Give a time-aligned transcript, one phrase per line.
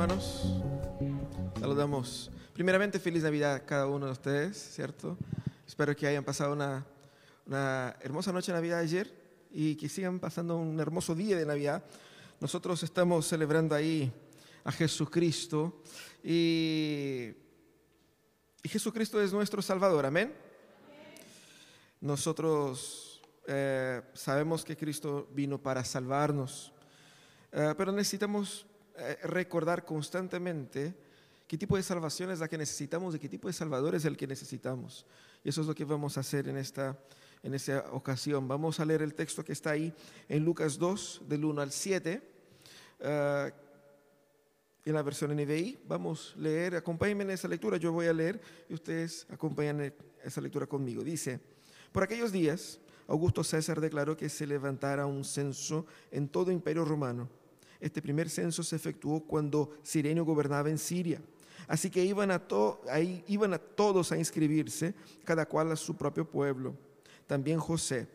[0.00, 0.44] hermanos.
[1.58, 2.30] Saludamos.
[2.52, 5.18] Primeramente, feliz Navidad a cada uno de ustedes, ¿cierto?
[5.66, 6.86] Espero que hayan pasado una,
[7.44, 9.12] una hermosa noche de Navidad ayer
[9.50, 11.82] y que sigan pasando un hermoso día de Navidad.
[12.38, 14.12] Nosotros estamos celebrando ahí
[14.62, 15.82] a Jesucristo
[16.22, 17.32] y,
[18.62, 20.32] y Jesucristo es nuestro Salvador, amén.
[22.00, 26.72] Nosotros eh, sabemos que Cristo vino para salvarnos,
[27.50, 28.67] eh, pero necesitamos
[29.22, 30.94] recordar constantemente
[31.46, 34.16] qué tipo de salvación es la que necesitamos y qué tipo de Salvador es el
[34.16, 35.06] que necesitamos.
[35.42, 36.98] Y eso es lo que vamos a hacer en esta,
[37.42, 38.46] en esta ocasión.
[38.46, 39.92] Vamos a leer el texto que está ahí
[40.28, 42.22] en Lucas 2, del 1 al 7.
[43.00, 43.68] Uh,
[44.84, 48.40] en la versión NBI, vamos a leer, acompáñenme en esa lectura, yo voy a leer
[48.70, 49.92] y ustedes acompañan
[50.24, 51.04] esa lectura conmigo.
[51.04, 51.40] Dice,
[51.92, 57.28] por aquellos días, Augusto César declaró que se levantara un censo en todo imperio romano
[57.80, 61.20] este primer censo se efectuó cuando Sirenio gobernaba en Siria.
[61.66, 62.42] Así que iban a,
[63.26, 66.74] iban a todos a inscribirse, cada cual a su propio pueblo.
[67.26, 68.08] También José,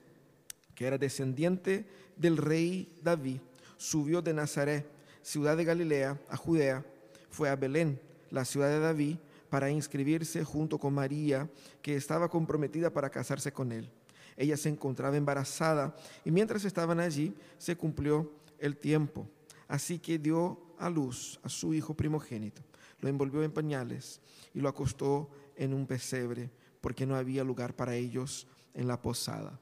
[0.73, 1.86] que era descendiente
[2.17, 3.39] del rey David,
[3.78, 4.86] subió de Nazaret,
[5.22, 6.83] ciudad de Galilea, a Judea,
[7.30, 8.00] fue a Belén,
[8.31, 9.17] la ciudad de David,
[9.50, 11.48] para inscribirse junto con María,
[11.81, 13.88] que estaba comprometida para casarse con él.
[14.36, 19.27] Ella se encontraba embarazada y mientras estaban allí se cumplió el tiempo.
[19.67, 22.61] Así que dio a luz a su hijo primogénito,
[23.00, 24.22] lo envolvió en pañales
[24.53, 26.50] y lo acostó en un pesebre,
[26.81, 29.59] porque no había lugar para ellos en la posada.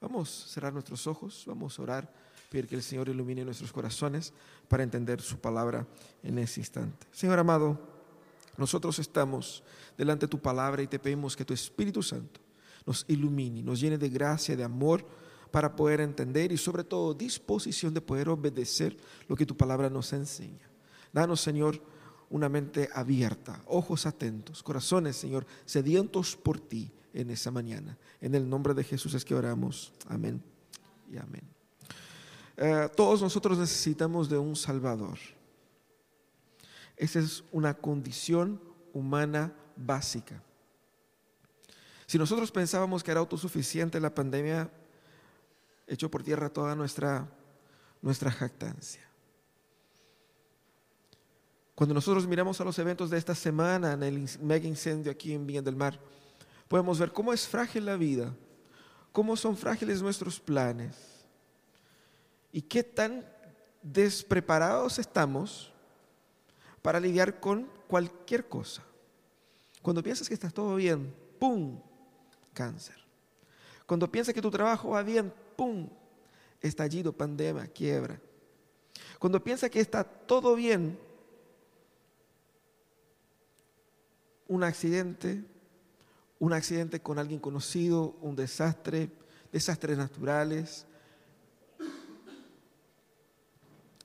[0.00, 2.12] Vamos a cerrar nuestros ojos, vamos a orar,
[2.50, 4.32] pedir que el Señor ilumine nuestros corazones
[4.68, 5.86] para entender su palabra
[6.22, 7.06] en ese instante.
[7.10, 7.80] Señor amado,
[8.56, 9.62] nosotros estamos
[9.96, 12.40] delante de tu palabra y te pedimos que tu Espíritu Santo
[12.86, 15.06] nos ilumine, nos llene de gracia, de amor,
[15.54, 18.96] para poder entender y sobre todo disposición de poder obedecer
[19.28, 20.68] lo que tu palabra nos enseña.
[21.12, 21.80] Danos, Señor,
[22.28, 27.96] una mente abierta, ojos atentos, corazones, Señor, sedientos por ti en esa mañana.
[28.20, 29.92] En el nombre de Jesús es que oramos.
[30.08, 30.42] Amén
[31.08, 31.44] y amén.
[32.56, 35.20] Eh, todos nosotros necesitamos de un Salvador.
[36.96, 38.60] Esa es una condición
[38.92, 40.42] humana básica.
[42.08, 44.68] Si nosotros pensábamos que era autosuficiente la pandemia,
[45.86, 47.28] echó por tierra toda nuestra,
[48.02, 49.02] nuestra jactancia.
[51.74, 55.46] Cuando nosotros miramos a los eventos de esta semana, en el mega incendio aquí en
[55.46, 55.98] Villa del Mar,
[56.68, 58.32] podemos ver cómo es frágil la vida,
[59.10, 60.96] cómo son frágiles nuestros planes
[62.52, 63.26] y qué tan
[63.82, 65.72] despreparados estamos
[66.80, 68.82] para lidiar con cualquier cosa.
[69.82, 71.80] Cuando piensas que estás todo bien, ¡pum!
[72.52, 72.96] Cáncer.
[73.86, 75.88] Cuando piensas que tu trabajo va bien, ¡pum!
[76.60, 78.20] Estallido, pandemia, quiebra.
[79.18, 80.98] Cuando piensa que está todo bien,
[84.48, 85.44] un accidente,
[86.38, 89.10] un accidente con alguien conocido, un desastre,
[89.52, 90.86] desastres naturales.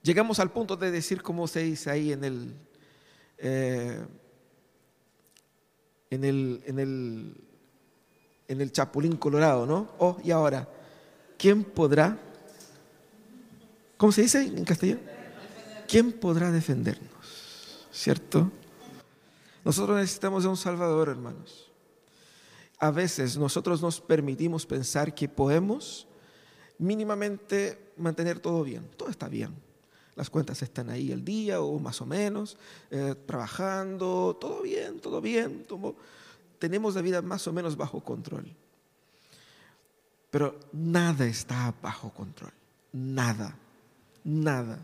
[0.02, 2.56] Llegamos al punto de decir, como se dice ahí en el,
[3.38, 4.06] eh,
[6.10, 7.36] en el, en el,
[8.48, 9.94] en el Chapulín Colorado, ¿no?
[10.00, 10.68] Oh, y ahora,
[11.40, 12.20] ¿quién podrá,
[13.98, 15.00] ¿cómo se dice en castellano?
[15.88, 17.10] ¿Quién podrá defendernos?
[17.92, 18.52] ¿Cierto?
[19.64, 21.72] Nosotros necesitamos de un Salvador, hermanos.
[22.78, 26.08] A veces nosotros nos permitimos pensar que podemos
[26.78, 28.88] mínimamente mantener todo bien.
[28.96, 29.54] Todo está bien.
[30.16, 32.58] Las cuentas están ahí el día o más o menos,
[32.92, 35.66] eh, trabajando, todo bien, todo bien.
[36.60, 38.54] tenemos la vida más o menos bajo control.
[40.30, 42.52] Pero nada está bajo control.
[42.94, 43.56] Nada.
[44.24, 44.80] Nada.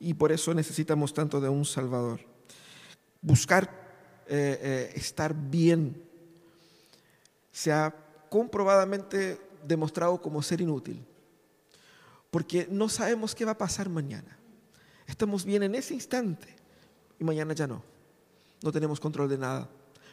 [0.00, 2.20] Y por eso necesitamos tanto de un Salvador.
[3.20, 3.70] Buscar
[4.26, 6.02] eh, eh, estar bien
[7.52, 7.94] se ha
[8.28, 11.04] comprobadamente demostrado como ser inútil.
[12.30, 14.38] Porque no sabemos qué va a pasar mañana.
[15.06, 16.56] Estamos bien en ese instante
[17.18, 17.82] y mañana ya no.
[18.62, 19.68] No tenemos control de nada.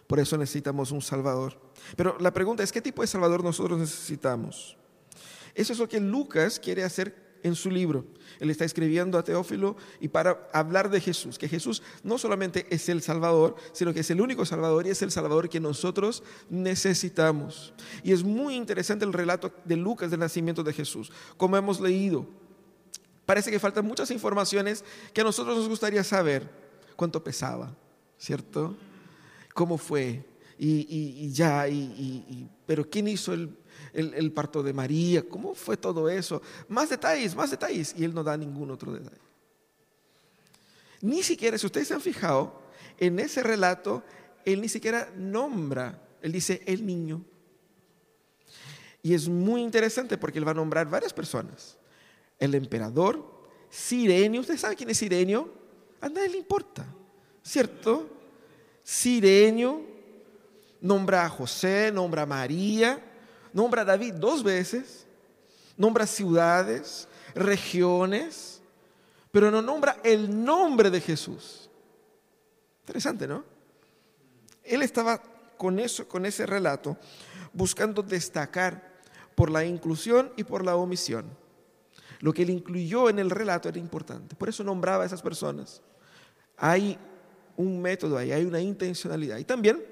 [0.10, 1.56] Por eso necesitamos un Salvador.
[1.96, 4.76] Pero la pregunta es, ¿qué tipo de Salvador nosotros necesitamos?
[5.54, 8.06] Eso es lo que Lucas quiere hacer en su libro.
[8.40, 12.90] Él está escribiendo a Teófilo y para hablar de Jesús, que Jesús no solamente es
[12.90, 17.76] el Salvador, sino que es el único Salvador y es el Salvador que nosotros necesitamos.
[18.02, 22.26] Y es muy interesante el relato de Lucas del nacimiento de Jesús, como hemos leído.
[23.28, 24.84] Parece que faltan muchas informaciones
[25.14, 26.50] que a nosotros nos gustaría saber.
[26.96, 27.76] ¿Cuánto pesaba?
[28.18, 28.76] ¿Cierto?
[29.60, 30.24] Cómo fue
[30.58, 33.58] y, ya, y, pero quién hizo el,
[33.94, 36.42] el, parto de María, cómo fue todo eso.
[36.70, 37.94] Más detalles, más detalles.
[37.98, 39.22] Y él no da ningún otro detalle.
[41.02, 42.62] Ni siquiera, si ustedes se han fijado,
[42.98, 44.02] en ese relato,
[44.46, 47.22] él ni siquiera nombra, él dice el niño.
[49.04, 51.78] Y es muy interesante porque él va a nombrar varias personas.
[52.38, 55.54] El emperador, Sirenio, ¿usted sabe quién es Sirenio?
[56.00, 56.88] A nadie le importa,
[57.44, 58.19] ¿cierto?
[58.90, 59.86] Sirenio
[60.82, 63.00] nombra a José, nombra a María,
[63.54, 65.06] nombra a David dos veces,
[65.78, 68.64] nombra ciudades, regiones,
[69.30, 71.70] pero no nombra el nombre de Jesús.
[72.80, 73.44] Interesante, ¿no?
[74.64, 75.22] Él estaba
[75.56, 76.98] con eso, con ese relato,
[77.54, 79.02] buscando destacar
[79.36, 81.26] por la inclusión y por la omisión.
[82.22, 84.36] Lo que él incluyó en el relato era importante.
[84.36, 85.80] Por eso nombraba a esas personas.
[86.58, 86.98] Hay
[87.60, 89.38] un método ahí, hay una intencionalidad.
[89.38, 89.84] Y también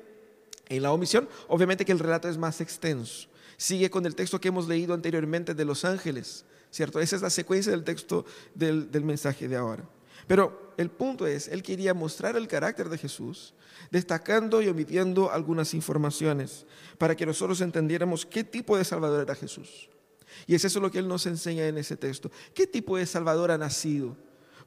[0.70, 3.28] en la omisión, obviamente que el relato es más extenso.
[3.58, 7.02] Sigue con el texto que hemos leído anteriormente de los ángeles, ¿cierto?
[7.02, 8.26] Esa es la secuencia del texto
[8.56, 9.84] del, del mensaje de ahora.
[10.28, 13.54] Pero el punto es, él quería mostrar el carácter de Jesús,
[13.92, 16.66] destacando y omitiendo algunas informaciones
[16.98, 19.90] para que nosotros entendiéramos qué tipo de Salvador era Jesús.
[20.46, 22.32] Y es eso lo que él nos enseña en ese texto.
[22.54, 24.16] ¿Qué tipo de Salvador ha nacido?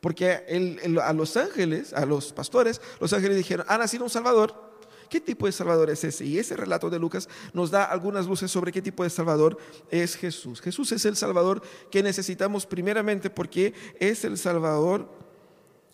[0.00, 4.70] Porque a los ángeles, a los pastores, los ángeles dijeron, ha nacido un Salvador.
[5.10, 6.24] ¿Qué tipo de Salvador es ese?
[6.24, 9.58] Y ese relato de Lucas nos da algunas luces sobre qué tipo de Salvador
[9.90, 10.60] es Jesús.
[10.60, 11.60] Jesús es el Salvador
[11.90, 15.08] que necesitamos primeramente porque es el Salvador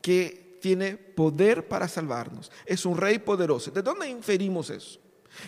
[0.03, 2.53] que tiene poder para salvarnos.
[2.67, 3.71] Es un rey poderoso.
[3.71, 5.01] ¿De dónde inferimos eso?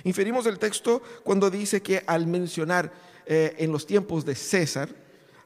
[0.04, 2.92] Inferimos el texto cuando dice que al mencionar
[3.26, 4.88] eh, en los tiempos de César,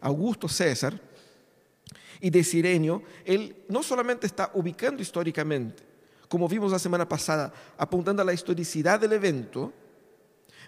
[0.00, 1.00] Augusto César,
[2.22, 5.82] y de Sirenio, él no solamente está ubicando históricamente,
[6.28, 9.72] como vimos la semana pasada, apuntando a la historicidad del evento,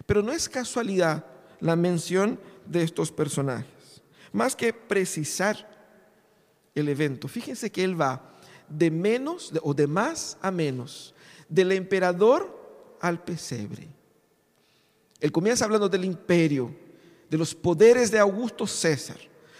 [0.05, 1.25] pero no es casualidad
[1.61, 4.03] la mención de estos personajes.
[4.33, 5.71] Más que precisar
[6.75, 8.35] el evento, fíjense que él va
[8.67, 11.15] de menos o de más a menos,
[11.47, 13.87] del emperador al pesebre.
[15.21, 16.75] Él comienza hablando del imperio,
[17.29, 19.19] de los poderes de Augusto César,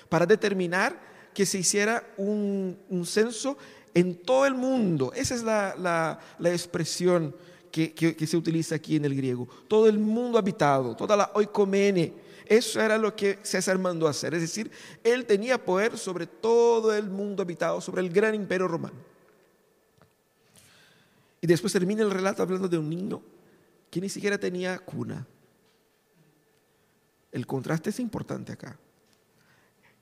[0.09, 3.57] para determinar que se hiciera un, censo
[3.93, 5.11] en todo el mundo.
[5.13, 7.35] Esa es la, expresión
[7.71, 9.47] que, que, se utiliza aquí en el griego.
[9.67, 12.13] Todo el mundo habitado, toda la oikomene.
[12.47, 14.33] Eso era lo que César mandó hacer.
[14.33, 14.71] Es decir,
[15.03, 18.95] él tenía poder sobre todo el mundo habitado, sobre el gran imperio romano.
[21.41, 23.21] Y después termina el relato hablando de un niño
[23.91, 25.27] que ni siquiera tenía cuna.
[27.31, 28.79] El contraste es importante acá.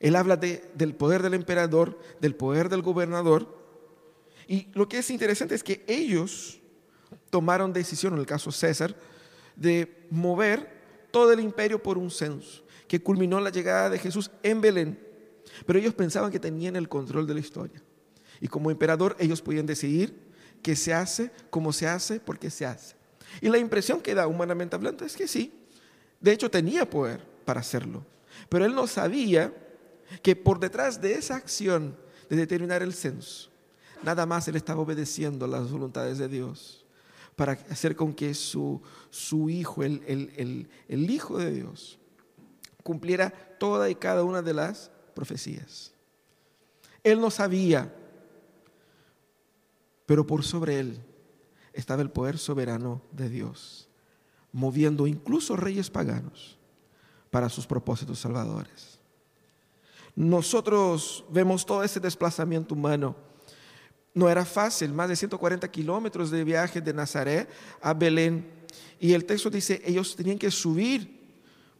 [0.03, 3.57] Él habla del poder del emperador, del poder del gobernador.
[4.49, 6.59] Y lo que es interesante es que ellos
[7.29, 8.97] tomaron decisión, en el caso César,
[9.55, 14.59] de mover todo el imperio por un censo, que culminó la llegada de Jesús en
[14.59, 14.99] Belén.
[15.65, 17.81] Pero ellos pensaban que tenían el control de la historia.
[18.41, 20.19] Y como emperador ellos podían decidir
[20.61, 22.97] qué se hace, cómo se hace, por qué se hace.
[23.39, 25.53] Y la impresión que da humanamente hablando es que sí,
[26.19, 28.05] de hecho tenía poder para hacerlo.
[28.49, 29.53] Pero él no sabía
[30.21, 31.97] que por detrás de esa acción
[32.29, 33.49] de determinar el censo,
[34.03, 36.85] nada más él estaba obedeciendo las voluntades de Dios
[37.35, 41.97] para hacer con que su, su hijo, el, el, el hijo de Dios,
[42.83, 45.93] cumpliera toda y cada una de las profecías.
[47.03, 47.93] Él no sabía,
[50.05, 50.99] pero por sobre él
[51.73, 53.89] estaba el poder soberano de Dios,
[54.51, 56.57] moviendo incluso reyes paganos
[57.31, 58.92] para sus propósitos salvadores.
[60.15, 63.15] Nosotros vemos todo ese desplazamiento humano.
[64.13, 67.49] No era fácil, más de 140 kilómetros de viaje de Nazaret
[67.81, 68.47] a Belén.
[68.99, 71.23] Y el texto dice, ellos tenían que subir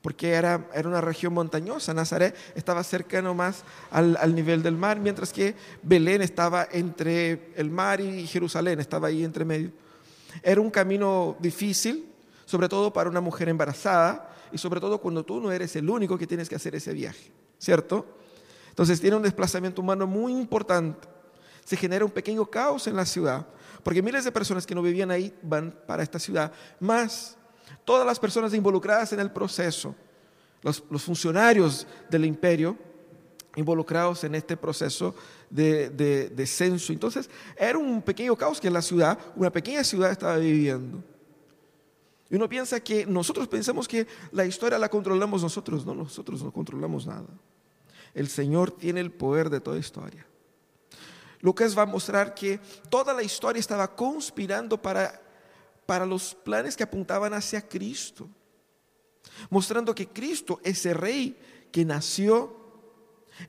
[0.02, 1.94] porque era, era una región montañosa.
[1.94, 7.70] Nazaret estaba cercano más al, al, nivel del mar, mientras que Belén estaba entre el
[7.70, 9.72] mar y Jerusalén, estaba ahí entre medio.
[10.42, 12.10] Era un camino difícil,
[12.46, 16.18] sobre todo para una mujer embarazada y sobre todo cuando tú no eres el único
[16.18, 18.06] que tienes que hacer ese viaje, ¿cierto?
[18.74, 21.08] Entonces tiene un desplazamiento humano muy importante.
[21.64, 23.46] Se genera un pequeño caos en la ciudad,
[23.84, 27.38] porque miles de personas que no vivían ahí van para esta ciudad, más
[27.86, 29.94] todas las personas involucradas en el proceso,
[30.64, 32.76] los, funcionarios del imperio
[33.56, 35.14] involucrados en este proceso
[35.52, 36.92] de, de censo.
[36.92, 41.04] Entonces era un pequeño caos que la ciudad, una pequeña ciudad estaba viviendo.
[42.28, 46.52] Y uno piensa que nosotros pensamos que la historia la controlamos nosotros, no, nosotros no
[46.52, 47.28] controlamos nada.
[48.14, 50.26] El Señor tiene el poder de toda historia.
[51.40, 55.22] Lucas va a mostrar que toda la historia estaba conspirando para,
[55.86, 58.30] para los planes que apuntaban hacia Cristo.
[59.50, 61.38] Mostrando que Cristo, ese rey
[61.72, 62.62] que nació,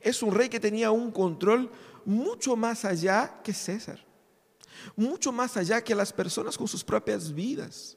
[0.01, 1.69] Es un rey que tenía un control
[2.05, 4.03] mucho más allá que César,
[4.95, 7.95] mucho más allá que las personas con sus propias vidas.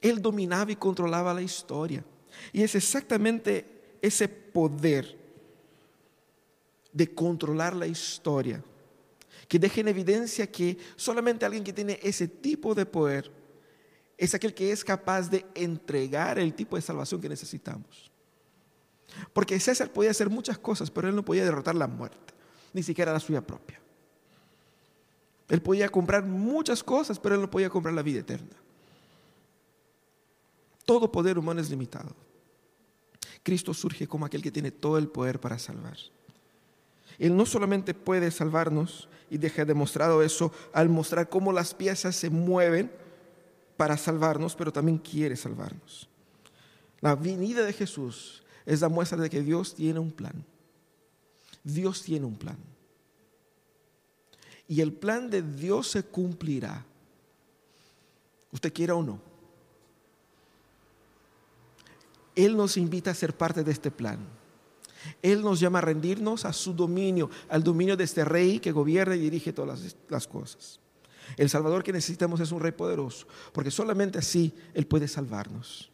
[0.00, 2.04] Él dominaba y controlaba la historia.
[2.52, 5.18] Y es exactamente ese poder
[6.92, 8.62] de controlar la historia
[9.48, 13.30] que deja en evidencia que solamente alguien que tiene ese tipo de poder
[14.16, 18.10] es aquel que es capaz de entregar el tipo de salvación que necesitamos.
[19.32, 22.34] Porque César podía hacer muchas cosas, pero él no podía derrotar la muerte,
[22.72, 23.80] ni siquiera la suya propia.
[25.48, 28.56] Él podía comprar muchas cosas, pero él no podía comprar la vida eterna.
[30.84, 32.14] Todo poder humano es limitado.
[33.42, 35.96] Cristo surge como aquel que tiene todo el poder para salvar.
[37.18, 42.28] Él no solamente puede salvarnos, y deja demostrado eso al mostrar cómo las piezas se
[42.28, 42.90] mueven
[43.76, 46.08] para salvarnos, pero también quiere salvarnos.
[47.00, 50.44] La venida de Jesús es la muestra de que Dios tiene un plan.
[51.62, 52.58] Dios tiene un plan.
[54.66, 56.84] Y el plan de Dios se cumplirá.
[58.52, 59.29] Usted quiera o no.
[62.34, 64.18] Él nos invita a ser parte de este plan.
[65.22, 69.16] Él nos llama a rendirnos a su dominio, al dominio de este rey que gobierna
[69.16, 70.80] y dirige todas las, cosas.
[71.36, 75.90] El Salvador que necesitamos es un rey poderoso, porque solamente así Él puede salvarnos.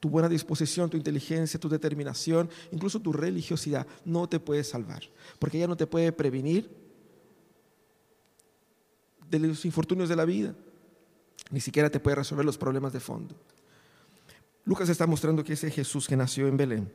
[0.00, 5.02] Tu buena disposición, tu inteligencia, tu determinación, incluso tu religiosidad no te puede salvar,
[5.38, 6.70] porque ella no te puede prevenir
[9.30, 10.54] de los infortunios de la vida,
[11.50, 13.34] ni siquiera te puede resolver los problemas de fondo.
[14.64, 16.92] Lucas está mostrando que ese Jesús que nació en Belén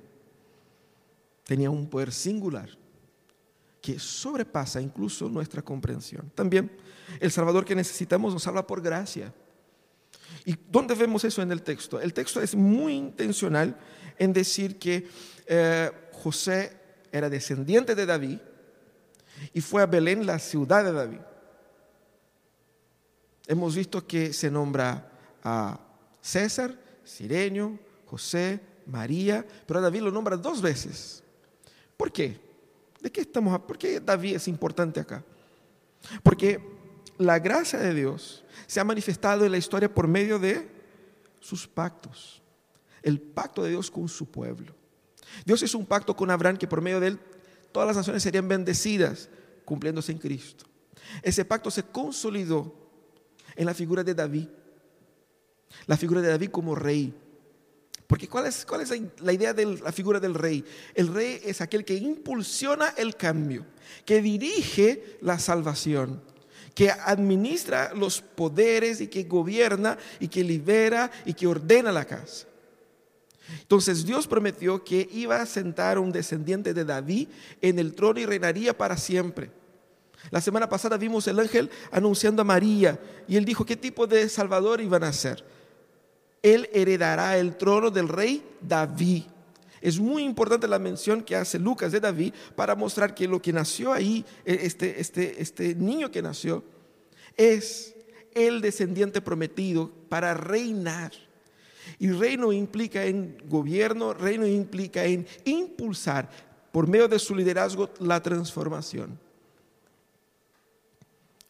[1.44, 2.70] tenía un poder singular
[3.82, 6.32] que sobrepasa incluso nuestra comprensión.
[6.36, 6.72] También
[7.20, 9.34] el Salvador que necesitamos nos habla por gracia.
[10.46, 12.00] ¿Y dónde vemos eso en el texto?
[12.00, 13.78] El texto es muy intencional
[14.18, 15.08] en decir que
[15.48, 16.78] eh, José
[17.12, 18.40] era descendiente de David
[19.54, 21.20] y fue a Belén, la ciudad de David.
[23.48, 25.12] Hemos visto que se nombra
[25.44, 25.80] a
[26.22, 26.78] César,
[27.10, 31.24] Sirenio, José, María, pero David lo nombra dos veces.
[31.98, 32.40] ¿Por qué?
[33.02, 33.60] ¿De qué estamos?
[33.62, 35.24] ¿Por qué David es importante acá?
[36.22, 36.62] Porque
[37.18, 40.70] la gracia de Dios se ha manifestado en la historia por medio de
[41.40, 42.42] sus pactos.
[43.02, 44.76] El pacto de Dios con su pueblo.
[45.46, 47.20] Dios hizo un pacto con Abraham que por medio de él
[47.72, 49.30] todas las naciones serían bendecidas,
[49.66, 50.66] cumpliéndose en Cristo.
[51.24, 52.74] Ese pacto se consolidó
[53.56, 54.48] en la figura de David.
[55.88, 57.14] La figura de David como rey
[58.10, 60.66] porque ¿cuál es, cuál es la idea de la figura del rey?
[60.96, 63.68] El rey es aquel que impulsiona el cambio,
[64.04, 66.20] que dirige la salvación,
[66.74, 72.48] que administra los poderes y que gobierna y que libera y que ordena la casa.
[73.62, 77.28] Entonces Dios prometió que iba a sentar un descendiente de David
[77.62, 79.52] en el trono y reinaría para siempre.
[80.32, 84.28] La semana pasada vimos el ángel anunciando a María y él dijo qué tipo de
[84.30, 85.59] salvador iban a ser
[86.42, 89.24] él heredará el trono del rey David.
[89.82, 93.54] Es muy importante la mención que hace Lucas de David para mostrar que lo que
[93.54, 96.64] nació ahí, e, este, este, este niño que nació,
[97.38, 97.96] es
[98.34, 101.12] el descendiente prometido para reinar.
[101.98, 106.30] Y reino implica en gobierno, reino implica en impulsar
[106.72, 109.18] por medio de su liderazgo la transformación.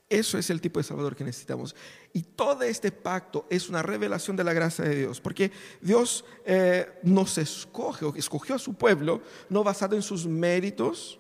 [0.10, 1.76] Eso es el tipo de Salvador que necesitamos.
[2.12, 7.00] Y todo este pacto es una revelación de la gracia de Dios, porque Dios eh,
[7.04, 11.20] nos escoge, o escogió a su pueblo, no basado en sus méritos,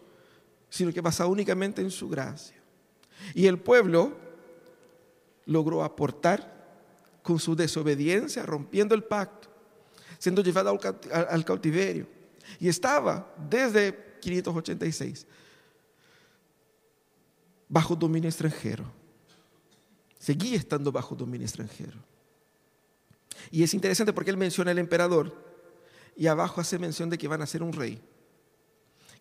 [0.69, 2.58] sino que basado únicamente en su gracia.
[3.36, 4.17] Y el pueblo
[5.46, 6.58] logró aportar
[7.22, 9.50] con su desobediencia, rompiendo el pacto,
[10.17, 10.79] siendo llevado
[11.12, 12.08] al cautiverio.
[12.60, 15.27] Y estaba desde 586
[17.67, 18.99] bajo dominio extranjero.
[20.19, 21.97] Seguía estando bajo dominio extranjero.
[23.49, 25.33] Y es interesante porque él menciona al emperador
[26.15, 28.01] y abajo hace mención de que van a ser un rey,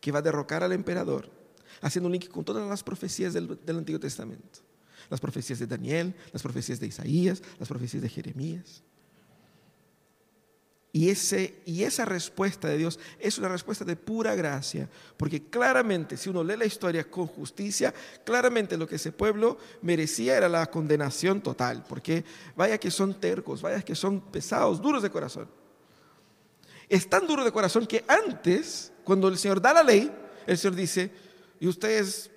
[0.00, 1.30] que va a derrocar al emperador,
[1.80, 4.60] haciendo un link con todas las profecías del, del Antiguo Testamento.
[5.08, 8.82] Las profecías de Daniel, las profecías de Isaías, las profecías de Jeremías.
[10.98, 16.16] Y, ese, y esa respuesta de Dios es una respuesta de pura gracia, porque claramente
[16.16, 20.66] si uno lee la historia con justicia, claramente lo que ese pueblo merecía era la
[20.66, 22.24] condenación total, porque
[22.56, 25.48] vaya que son tercos, vaya que son pesados, duros de corazón.
[26.88, 30.10] Es tan duro de corazón que antes, cuando el Señor da la ley,
[30.48, 31.12] el Señor dice,
[31.60, 32.28] y ustedes,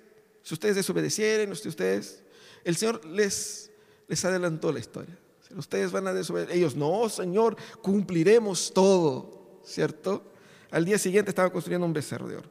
[0.44, 2.22] si ustedes desobedecieren, ustedes,
[2.62, 3.72] el Señor les,
[4.06, 5.18] les adelantó la historia.
[5.56, 6.56] Ustedes van a desobedecer.
[6.56, 10.22] Ellos, no, Señor, cumpliremos todo, ¿cierto?
[10.70, 12.50] Al día siguiente estaba construyendo un becerro de oro.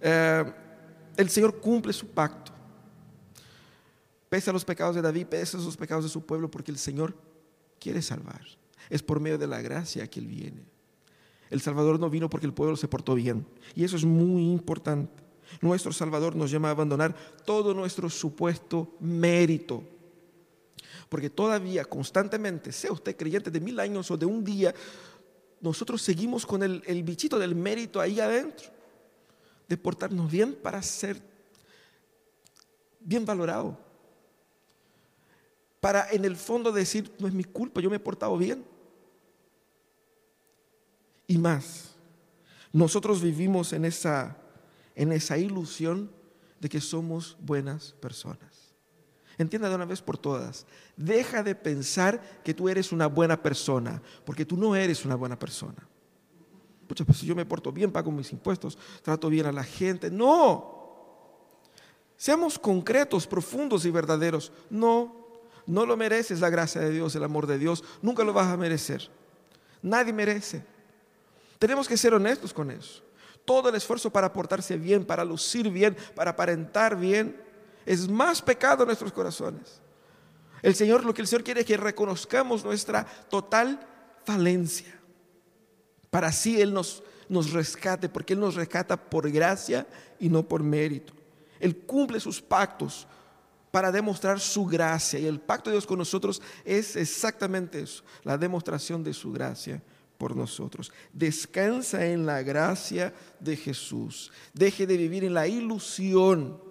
[0.00, 0.52] Eh,
[1.16, 2.52] el Señor cumple su pacto.
[4.28, 6.78] Pese a los pecados de David, pese a los pecados de su pueblo, porque el
[6.78, 7.14] Señor
[7.78, 8.42] quiere salvar.
[8.90, 10.64] Es por medio de la gracia que Él viene.
[11.50, 13.46] El Salvador no vino porque el pueblo se portó bien.
[13.74, 15.22] Y eso es muy importante.
[15.60, 19.84] Nuestro Salvador nos llama a abandonar todo nuestro supuesto mérito.
[21.08, 24.74] Porque todavía, constantemente, sea usted creyente de mil años o de un día,
[25.60, 28.68] nosotros seguimos con el, bichito del mérito ahí adentro.
[29.68, 31.20] De portarnos bien para ser
[33.00, 33.78] bien valorado.
[35.80, 38.64] Para en el fondo decir, no es mi culpa, yo me he portado bien
[41.26, 41.94] y más.
[42.72, 44.36] Nosotros vivimos en esa,
[44.94, 46.10] en esa ilusión
[46.60, 48.53] de que somos buenas personas.
[49.38, 54.00] Entienda de una vez por todas, deja de pensar que tú eres una buena persona,
[54.24, 55.88] porque tú no eres una buena persona.
[56.88, 60.10] Muchas veces yo me porto bien, pago mis impuestos, trato bien a la gente.
[60.10, 60.74] No.
[62.16, 64.52] Seamos concretos, profundos y verdaderos.
[64.70, 65.14] No,
[65.66, 67.82] no lo mereces la gracia de Dios, el amor de Dios.
[68.02, 69.10] Nunca lo vas a merecer.
[69.82, 70.64] Nadie merece.
[71.58, 73.02] Tenemos que ser honestos con eso.
[73.44, 77.42] Todo el esfuerzo para portarse bien, para lucir bien, para aparentar bien,
[77.84, 79.80] es más pecado en nuestros corazones.
[80.62, 83.78] El Señor, lo que el Señor quiere es que reconozcamos nuestra total
[84.24, 84.98] falencia.
[86.10, 89.86] Para así Él nos, nos rescate, porque Él nos rescata por gracia
[90.18, 91.12] y no por mérito.
[91.60, 93.06] Él cumple sus pactos
[93.70, 95.18] para demostrar su gracia.
[95.18, 99.82] Y el pacto de Dios con nosotros es exactamente eso, la demostración de su gracia
[100.16, 100.92] por nosotros.
[101.12, 104.32] Descansa en la gracia de Jesús.
[104.54, 106.63] Deje de vivir en la ilusión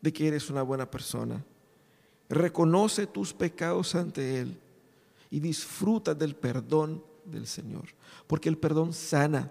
[0.00, 1.44] de que eres una buena persona.
[2.28, 4.58] Reconoce tus pecados ante Él
[5.30, 7.84] y disfruta del perdón del Señor,
[8.26, 9.50] porque el perdón sana.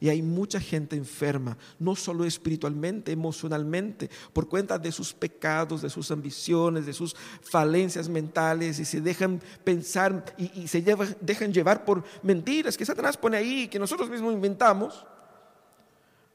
[0.00, 5.90] Y hay mucha gente enferma, no solo espiritualmente, emocionalmente, por cuenta de sus pecados, de
[5.90, 10.82] sus ambiciones, de sus falencias mentales, y se dejan pensar y, se
[11.20, 15.04] dejan llevar por mentiras que Satanás pone ahí, que nosotros mismos inventamos,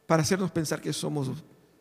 [0.06, 1.32] para hacernos pensar que somos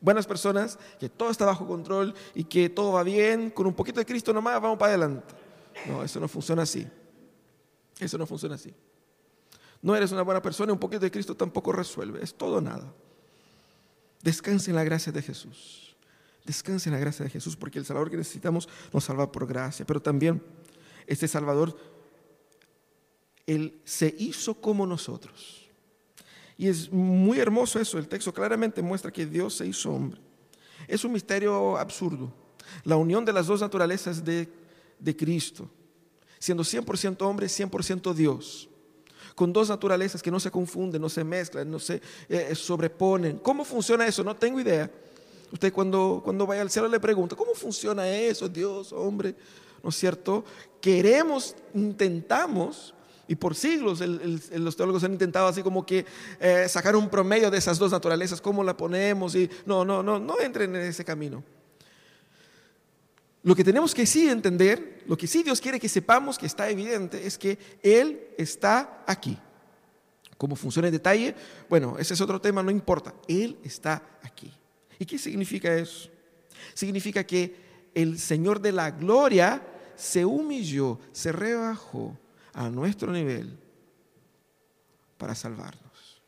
[0.02, 4.00] buenas personas, que todo está bajo control y que todo va bien, con un poquito
[4.00, 5.34] de Cristo nomás vamos para adelante.
[5.86, 6.86] No, eso no funciona así.
[7.98, 8.74] Eso no funciona así
[9.82, 12.94] no eres una buena persona, un poquito de Cristo tampoco resuelve, es todo nada.
[14.22, 15.96] Descanse en la gracia de Jesús.
[16.44, 19.84] Descanse en la gracia de Jesús, porque el Salvador que necesitamos nos salva por gracia,
[19.84, 20.42] pero también
[21.06, 21.76] este Salvador,
[23.44, 25.61] Él se hizo como nosotros.
[26.62, 30.20] Y es muy hermoso eso, el texto claramente muestra que Dios se hizo hombre.
[30.86, 32.32] Es un misterio absurdo,
[32.84, 34.48] la unión de las dos naturalezas de,
[34.96, 35.68] de Cristo,
[36.38, 38.68] siendo 100% hombre, 100% Dios
[39.34, 43.38] con dos naturalezas que no se confunden, no se mezclan, no se eh, eh, sobreponen.
[43.38, 44.22] ¿Cómo funciona eso?
[44.22, 44.88] No tengo idea.
[45.50, 49.34] Usted cuando, cuando vaya al cielo le pregunta, ¿cómo funciona eso, Dios, hombre?
[49.82, 50.44] ¿No es cierto?
[50.80, 52.94] Queremos, intentamos,
[53.32, 56.04] y por siglos los teólogos han intentado así como que
[56.38, 59.34] eh, sacar un promedio de esas dos naturalezas, ¿cómo la ponemos?
[59.34, 61.42] Y no, no, no, no entren en ese camino.
[63.42, 66.68] Lo que tenemos que sí entender, lo que sí Dios quiere que sepamos, que está
[66.68, 69.38] evidente, es que Él está aquí.
[70.36, 71.34] ¿Cómo funciona en detalle?
[71.70, 73.14] Bueno, ese es otro tema, no importa.
[73.28, 74.52] Él está aquí.
[74.98, 76.10] ¿Y qué significa eso?
[76.74, 77.56] Significa que
[77.94, 79.66] el Señor de la gloria
[79.96, 82.18] se humilló, se rebajó
[82.52, 83.58] a nuestro nivel
[85.18, 86.22] para salvarnos.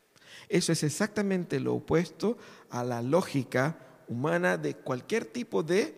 [0.47, 2.37] Eso es exactamente lo opuesto
[2.69, 5.95] a la lógica humana de cualquier tipo de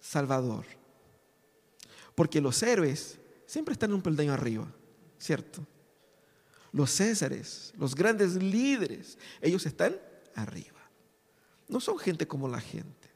[0.00, 0.64] Salvador.
[2.14, 4.66] Porque los héroes siempre están un peldaño arriba,
[5.18, 5.66] ¿cierto?
[6.72, 9.96] Los césares, los grandes líderes, ellos están
[10.34, 10.78] arriba.
[11.68, 13.08] No son gente como la gente.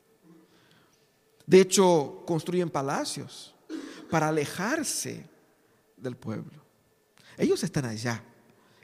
[1.47, 3.55] De hecho, construyen palacios
[4.11, 5.29] para alejarse
[6.03, 6.63] del pueblo.
[7.37, 8.23] Ellos están allá,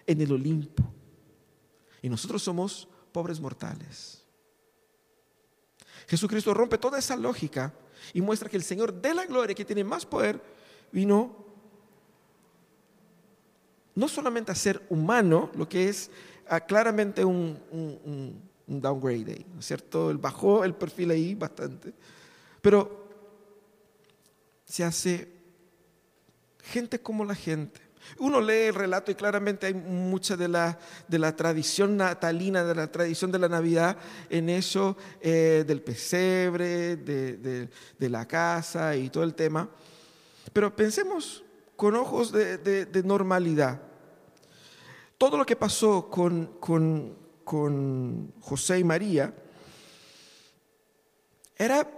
[0.06, 0.84] en el Olimpo.
[2.00, 4.24] Y nosotros somos pobres mortales.
[6.06, 7.74] Jesucristo rompe toda esa lógica
[8.14, 10.40] y muestra que el Señor de la gloria, que tiene más poder,
[10.90, 11.46] vino
[13.94, 16.10] no solamente a ser humano, lo que es
[16.48, 20.10] ah, claramente un, downgrade ¿no es cierto?
[20.10, 21.92] Él bajó el perfil ahí bastante,
[22.62, 23.08] pero
[24.64, 25.37] se hace
[26.62, 27.88] gente como la gente.
[28.18, 32.74] Uno lee el relato y claramente hay mucha de la, de la tradición natalina, de
[32.74, 33.96] la tradición de la Navidad
[34.30, 37.68] en eso, eh, del pesebre, de,
[37.98, 39.68] la casa y todo el tema.
[40.52, 41.44] Pero pensemos
[41.76, 43.80] con ojos de, normalidad.
[45.18, 49.34] todo lo que pasó con, con, con José y María
[51.56, 51.88] era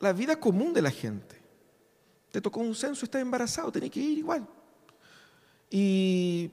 [0.00, 1.33] la vida común de la gente.
[2.34, 4.44] Te tocó un censo, estás embarazado, tenés que ir igual.
[5.70, 6.50] Y,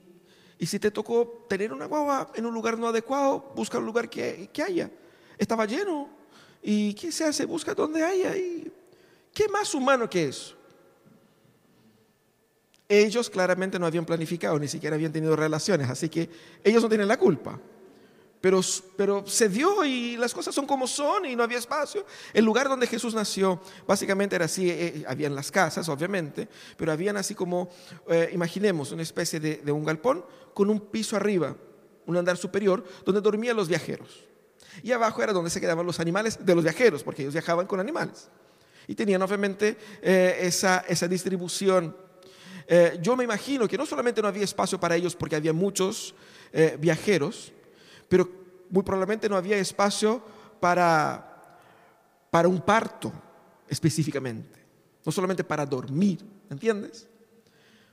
[0.60, 4.08] y, si te tocó tener una guagua en un lugar no adecuado, busca un lugar
[4.08, 4.92] que, que haya.
[5.40, 6.08] Estaba lleno.
[6.62, 7.46] ¿Y qué se hace?
[7.46, 8.38] Busca donde haya.
[8.38, 8.72] ¿Y
[9.34, 10.56] qué más humano que eso?
[12.88, 16.30] Ellos claramente no habían planificado, ni siquiera habían tenido relaciones, así que
[16.64, 17.60] ellos no tienen la culpa.
[18.42, 22.06] Pero, se dio y las cosas son como son y no había espacio.
[22.34, 26.92] El lugar donde Jesús nació básicamente era así, eh, eh, habían las casas obviamente, pero
[26.92, 27.70] habían así como,
[28.10, 30.26] eh, imaginemos, una especie de, un galpón
[30.56, 31.56] con un piso arriba,
[32.08, 34.26] un andar superior, donde dormían los viajeros.
[34.82, 37.80] Y abajo era donde se quedaban los animales de los viajeros, porque ellos viajaban con
[37.80, 38.30] animales.
[38.88, 41.96] Y tenían obviamente esa, esa distribución
[42.74, 46.16] eh, yo me imagino que no solamente no había espacio para ellos porque había muchos
[46.54, 47.52] eh, viajeros,
[48.12, 48.30] pero
[48.70, 50.22] muy probablemente no había espacio
[50.60, 51.58] para,
[52.30, 53.10] para un parto
[53.70, 54.60] específicamente,
[55.06, 56.20] no solamente para dormir,
[56.50, 57.08] ¿entiendes?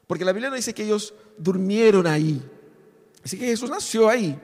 [0.08, 2.42] Porque la Biblia no dice que ellos durmieron ahí,
[3.22, 4.36] dice que Jesús nació ahí.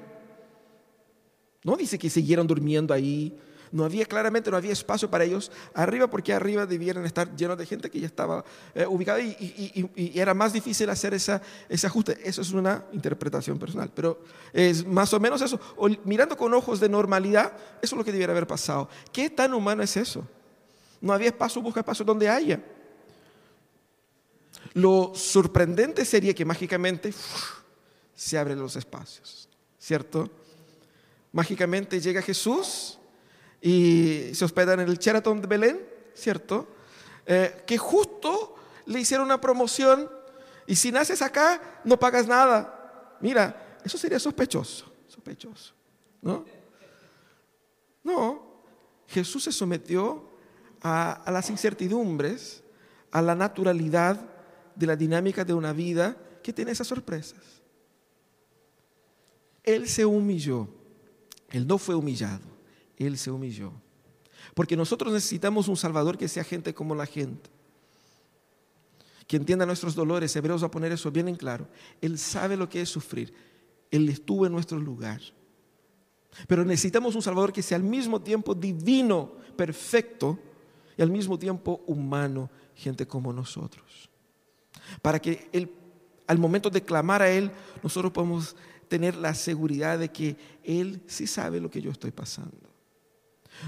[1.64, 3.36] No dice que siguieron durmiendo ahí,
[3.74, 7.66] no había claramente, no había espacio para ellos arriba porque arriba debieran estar llenos de
[7.66, 12.16] gente que ya estaba eh, ubicada y, era más difícil hacer esa, ese ajuste.
[12.22, 15.58] Eso es una interpretación personal, pero es más o menos eso.
[16.04, 18.88] mirando con ojos de normalidad, eso es lo que debiera haber pasado.
[19.12, 20.24] ¿Qué tan humano es eso?
[21.00, 22.62] No había espacio, busca espacio donde haya.
[24.74, 27.12] Lo sorprendente sería que mágicamente
[28.14, 29.48] se abren los espacios,
[29.80, 30.30] ¿cierto?
[31.32, 33.00] Mágicamente llega Jesús
[33.64, 36.68] y se hospedan en el Sheraton de Belén, ¿cierto?
[37.24, 40.10] Eh, que justo le hicieron una promoción
[40.66, 43.16] y si naces acá no pagas nada.
[43.22, 45.72] Mira, eso sería sospechoso, sospechoso,
[46.20, 46.44] ¿no?
[48.02, 48.60] No,
[49.08, 50.28] Jesús se sometió
[50.82, 52.62] a, a las incertidumbres,
[53.12, 54.20] a la naturalidad
[54.74, 57.62] de la dinámica de una vida que tiene esas sorpresas.
[59.62, 60.68] Él se humilló,
[61.48, 62.53] él no fue humillado.
[63.04, 63.72] Él se humilló.
[64.52, 67.50] Porque nosotros necesitamos un Salvador que sea gente como la gente.
[69.26, 70.34] Que entienda nuestros dolores.
[70.36, 71.66] Hebreos va a poner eso bien en claro.
[72.00, 73.32] Él sabe lo que es sufrir.
[73.90, 75.20] Él estuvo en nuestro lugar.
[76.46, 80.38] Pero necesitamos un Salvador que sea al mismo tiempo divino, perfecto,
[80.96, 84.10] y al mismo tiempo humano, gente como nosotros.
[85.00, 85.70] Para que él,
[86.26, 87.50] al momento de clamar a Él,
[87.82, 88.56] nosotros podamos
[88.88, 92.73] tener la seguridad de que Él sí sabe lo que yo estoy pasando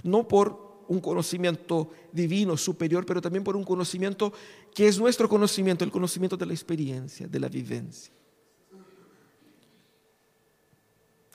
[0.03, 4.33] no por un conocimiento divino superior, pero también por un conocimiento
[4.75, 8.13] que es nuestro conocimiento, el conocimiento de la experiencia, de la vivencia.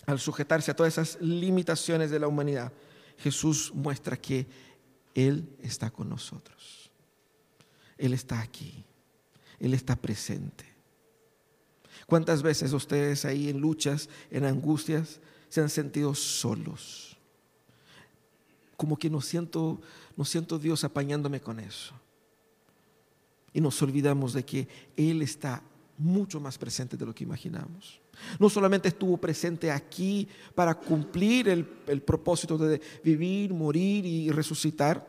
[0.05, 2.71] Al sujetarse a todas esas limitaciones de la humanidad,
[3.17, 4.47] Jesús muestra que
[5.13, 6.91] Él está con nosotros.
[7.97, 8.83] Él está aquí.
[9.59, 10.65] Él está presente.
[12.07, 17.10] ¿Cuántas veces ustedes ahí en luchas, en angustias, se han sentido solos?
[18.81, 19.79] Como que no siento,
[20.17, 21.93] no siento Dios apañándome con eso.
[23.53, 24.67] Y nos olvidamos de que
[24.97, 25.61] Él está
[25.99, 28.01] mucho más presente de lo que imaginamos.
[28.39, 35.05] No solamente estuvo presente aquí para cumplir el, el propósito de vivir, morir y resucitar,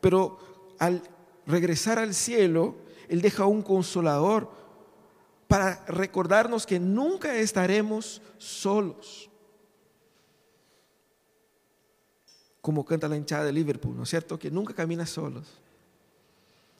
[0.00, 0.38] pero
[0.78, 1.02] al
[1.46, 4.50] regresar al cielo, Él deja un consolador
[5.46, 9.28] para recordarnos que nunca estaremos solos.
[12.70, 14.38] Como canta la hinchada de Liverpool, ¿no es cierto?
[14.38, 15.48] Que nunca camina solos.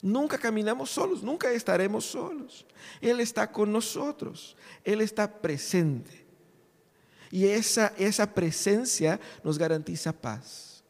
[0.00, 2.64] Nunca caminamos solos, nunca estaremos solos.
[3.00, 6.24] Él está con nosotros, Él está presente.
[7.32, 10.84] Y esa, esa presencia nos garantiza paz.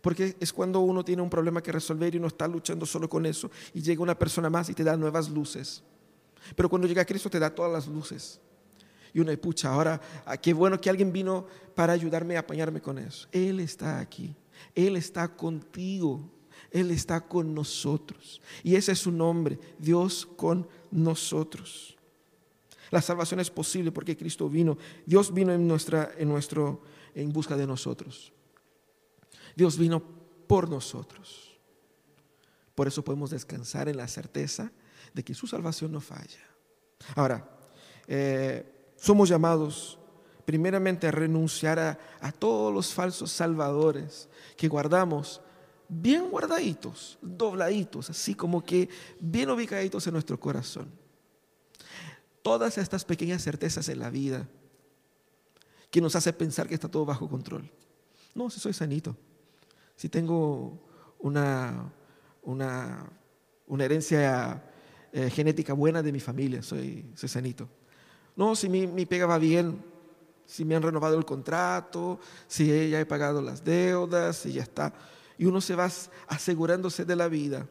[0.00, 3.26] Porque es cuando uno tiene un problema que resolver y uno está luchando solo con
[3.26, 5.82] eso y llega una persona más y te da nuevas luces.
[6.54, 8.40] Pero cuando llega Cristo te da todas las luces.
[9.16, 12.98] Y uno, pucha, ahora, ah, qué bueno que alguien vino para ayudarme a apañarme con
[12.98, 13.26] eso.
[13.32, 14.36] Él está aquí.
[14.74, 16.30] Él está contigo.
[16.70, 18.42] Él está con nosotros.
[18.62, 21.96] Y ese es su nombre, Dios con nosotros.
[22.90, 24.76] La salvación es posible porque Cristo vino.
[25.06, 26.82] Dios vino en, nuestra, en, nuestro,
[27.14, 28.34] en busca de nosotros.
[29.54, 30.02] Dios vino
[30.46, 31.58] por nosotros.
[32.74, 34.70] Por eso podemos descansar en la certeza
[35.14, 36.44] de que su salvación no falla.
[37.14, 37.48] Ahora,
[38.06, 39.98] eh, somos llamados
[40.44, 45.40] primeramente a renunciar a, todos los falsos salvadores que guardamos
[45.88, 48.88] bien guardaditos, dobladitos, así como que
[49.20, 50.90] bien ubicaditos en nuestro corazón.
[52.42, 54.48] todas estas pequeñas certezas en la vida
[55.90, 57.68] que nos hace pensar que está todo bajo control.
[58.36, 59.16] No, si soy sanito,
[59.96, 60.78] si tengo
[61.18, 61.92] una,
[62.42, 63.10] una,
[63.66, 64.62] una herencia
[65.12, 67.68] eh, genética buena de mi familia, soy, soy sanito.
[68.36, 69.82] No, si mi, mi pega va bien,
[70.46, 74.92] si me han renovado el contrato, si ya he pagado las deudas, si ya está.
[75.36, 75.90] Y uno se va
[76.28, 77.66] asegurándose de la vida.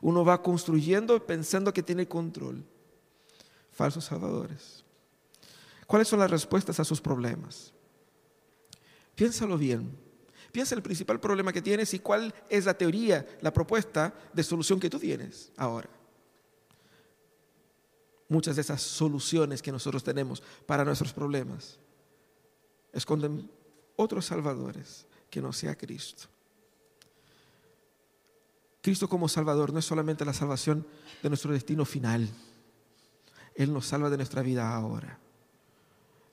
[0.00, 2.64] Uno va construyendo pensando que tiene control.
[3.70, 4.84] Falsos salvadores.
[5.86, 7.72] ¿Cuáles son las respuestas a sus problemas?
[9.14, 9.96] Piénsalo bien.
[10.52, 14.80] Piensa el principal problema que tienes y cuál es la teoría, la propuesta de solución
[14.80, 15.88] que tú tienes ahora.
[18.28, 21.78] Muchas de esas soluciones que nosotros tenemos para nuestros problemas
[22.92, 23.50] esconden
[23.96, 26.28] otros salvadores que no sea Cristo.
[28.80, 30.86] Cristo como Salvador no es solamente la salvación
[31.22, 32.28] de nuestro destino final.
[33.54, 35.18] Él nos salva de nuestra vida ahora,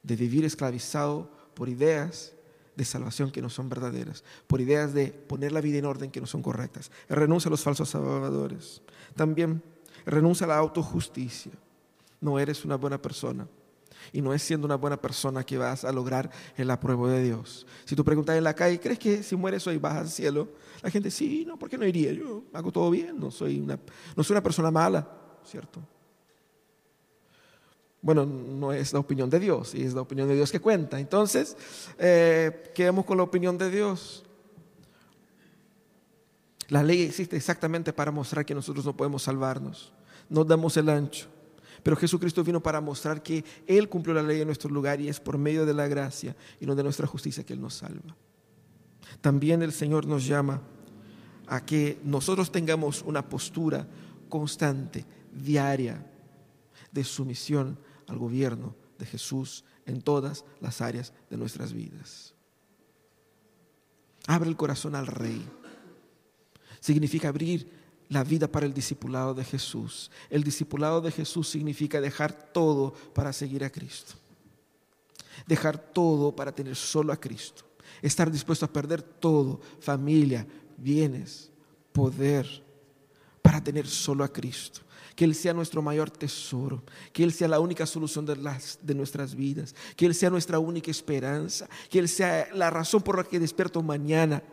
[0.04, 2.34] de vivir esclavizado por ideas
[2.76, 6.22] de salvación que no son verdaderas, por ideas de poner la vida en orden que
[6.22, 6.92] no son correctas.
[7.10, 8.82] renuncia a los falsos salvadores.
[9.16, 9.64] También
[10.06, 11.54] renuncia a la autojusticia.
[12.22, 13.48] No eres una buena persona.
[14.12, 17.66] Y no es siendo una buena persona que vas a lograr el apruebo de Dios.
[17.86, 20.50] Si tú preguntas en la calle, ¿crees que si mueres hoy vas al cielo?
[20.82, 22.14] La gente, sí, no, ¿por qué no iría?
[22.14, 23.80] Yo hago todo bien, no soy una,
[24.16, 25.08] no soy una persona mala,
[25.44, 25.82] ¿cierto?
[28.02, 31.00] Bueno, no es la opinión de Dios, y es la opinión de Dios que cuenta.
[31.00, 31.58] Entonces,
[31.98, 34.24] eh, quedemos con la opinión de Dios.
[36.68, 39.92] La ley existe exactamente para mostrar que nosotros no podemos salvarnos.
[40.30, 41.28] Nos damos el ancho.
[41.86, 45.20] Pero Jesucristo vino para mostrar que Él cumplió la ley en nuestro lugar y es
[45.20, 48.16] por medio de la gracia y no de nuestra justicia que Él nos salva.
[49.22, 50.64] También el Señor nos llama
[51.46, 53.88] a que nosotros tengamos una postura
[54.30, 56.04] constante, diaria,
[56.92, 62.34] de sumisión al gobierno de Jesús en todas las áreas de nuestras vidas.
[64.26, 65.46] Abre el corazón al Rey.
[66.80, 67.70] Significa abrir
[68.10, 70.12] la vida para el discipulado de Jesús.
[70.30, 74.14] El discipulado de Jesús significa dejar todo para seguir a Cristo.
[75.48, 77.64] Dejar todo para tener solo a Cristo.
[78.02, 80.46] Estar dispuesto a perder todo, familia,
[80.78, 81.50] bienes,
[81.92, 82.64] poder,
[83.42, 84.82] para tener solo a Cristo.
[85.16, 88.94] Que Él sea nuestro mayor tesoro, que Él sea la única solución de, las, de
[88.94, 93.24] nuestras vidas, que Él sea nuestra única esperanza, que Él sea la razón por la
[93.24, 94.44] que despierto mañana.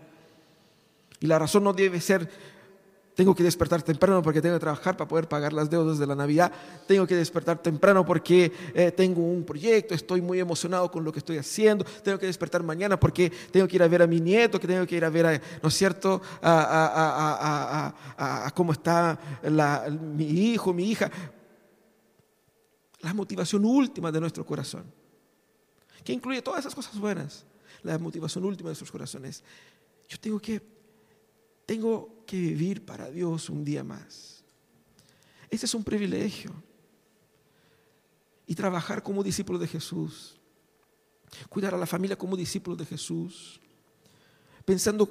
[1.18, 2.30] Y la razón no debe ser
[3.14, 6.14] tengo que despertar temprano porque tengo que trabajar para poder pagar las deudas de la
[6.14, 6.51] Navidad.
[6.87, 11.18] Tengo que despertar temprano porque eh, tengo un proyecto, estoy muy emocionado con lo que
[11.18, 11.85] estoy haciendo.
[12.03, 14.87] Tengo que despertar mañana porque tengo que ir a ver a mi nieto, que tengo
[14.87, 17.92] que ir a ver, a, ¿no es cierto?, a,
[18.55, 19.18] cómo está
[20.01, 21.11] mi hijo, mi hija.
[23.01, 24.85] La motivación última de nuestro corazón,
[26.03, 27.44] que incluye todas esas cosas buenas.
[27.83, 29.42] La motivación última de nuestros corazones.
[30.09, 30.62] Yo tengo que
[31.72, 34.44] tengo que vivir para Dios un día más.
[35.48, 36.52] Ese es un privilegio.
[38.46, 40.38] Y trabajar como discípulo de Jesús.
[41.48, 43.58] Cuidar a la familia como discípulo de Jesús.
[44.66, 45.08] Pensando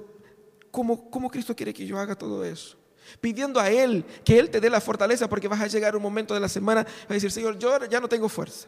[0.69, 2.77] cómo, cómo Cristo quiere que yo haga todo eso
[3.19, 6.35] pidiendo a Él que Él te dé la fortaleza porque vas a llegar un momento
[6.35, 8.67] de la semana a decir, Señor, yo ya no tengo fuerza.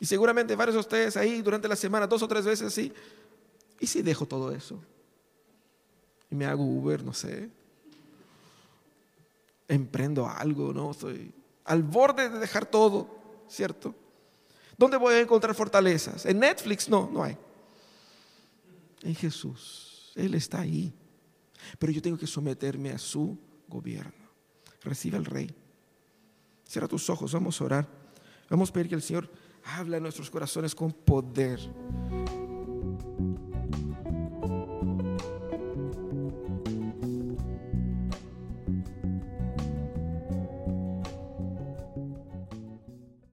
[0.00, 2.90] Y seguramente varios de ustedes ahí durante la semana, dos o tres veces así,
[3.78, 4.80] ¿y si dejo todo eso?
[6.34, 7.48] Me hago Uber, no sé.
[9.68, 10.90] Emprendo algo, ¿no?
[10.90, 11.32] Estoy
[11.64, 13.08] al borde de dejar todo,
[13.48, 13.94] ¿cierto?
[14.76, 16.26] ¿Dónde voy a encontrar fortalezas?
[16.26, 17.36] En Netflix no, no hay.
[19.02, 20.92] En Jesús, Él está ahí.
[21.78, 24.12] Pero yo tengo que someterme a su gobierno.
[24.82, 25.54] Recibe al Rey.
[26.66, 27.88] Cierra tus ojos, vamos a orar.
[28.50, 29.30] Vamos a pedir que el Señor
[29.64, 31.60] hable a nuestros corazones con poder.